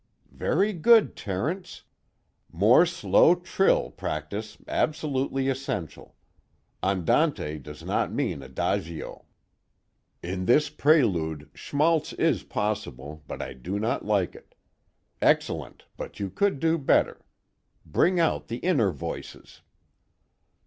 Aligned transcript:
_Very 0.35 0.81
good, 0.81 1.15
Terence!... 1.15 1.83
More 2.51 2.87
slow 2.87 3.35
trill 3.35 3.91
practice 3.91 4.57
absolutely 4.67 5.47
essential!! 5.47 6.15
Andante 6.81 7.59
does 7.59 7.83
not 7.83 8.11
mean 8.11 8.41
Adagio. 8.41 9.25
In 10.23 10.45
this 10.47 10.71
Prelude 10.71 11.51
schmaltz 11.53 12.13
is 12.13 12.41
possible 12.41 13.21
but 13.27 13.43
I 13.43 13.53
do 13.53 13.77
not 13.77 14.03
like 14.03 14.33
it. 14.33 14.55
Excellent 15.21 15.85
but 15.97 16.19
you 16.19 16.31
could 16.31 16.59
do 16.59 16.79
better. 16.79 17.23
Bring 17.85 18.19
out 18.19 18.47
the 18.47 18.57
inner 18.57 18.89
voices. 18.89 19.61